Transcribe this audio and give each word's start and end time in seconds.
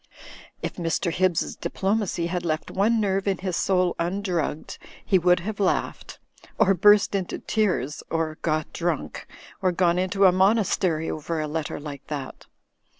If 0.63 0.77
Mr. 0.77 1.11
Hibbs's 1.11 1.55
diplomacy 1.55 2.25
had 2.25 2.43
left 2.43 2.71
one 2.71 2.99
nerve 2.99 3.27
in 3.27 3.37
his 3.37 3.55
soul 3.55 3.95
undrugged, 3.99 4.79
he 5.05 5.19
would 5.19 5.41
have 5.41 5.59
laughed, 5.59 6.17
or 6.57 6.73
burst 6.73 7.13
into 7.13 7.37
tears, 7.37 8.01
or 8.09 8.39
got 8.41 8.73
drunk, 8.73 9.27
or 9.61 9.71
gone 9.71 9.99
into 9.99 10.25
a 10.25 10.31
monastery 10.31 11.07
over 11.11 11.39
a 11.39 11.47
letter 11.47 11.79
like 11.79 12.07
that. 12.07 12.47